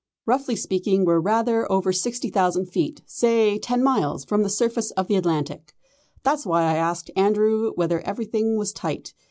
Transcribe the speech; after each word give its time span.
"Roughly 0.25 0.55
speaking, 0.55 1.05
we're 1.05 1.19
rather 1.19 1.71
over 1.71 1.93
60,000 1.93 2.65
feet 2.65 3.03
say 3.05 3.59
ten 3.59 3.83
miles 3.83 4.25
from 4.25 4.41
the 4.41 4.49
surface 4.49 4.89
of 4.89 5.07
the 5.07 5.15
Atlantic. 5.15 5.75
That's 6.23 6.43
why 6.43 6.63
I 6.63 6.73
asked 6.75 7.11
Andrew 7.15 7.71
whether 7.75 7.99
everything 8.01 8.57
was 8.57 8.73
tight. 8.73 9.13